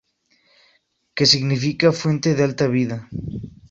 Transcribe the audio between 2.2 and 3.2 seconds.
de alta vida.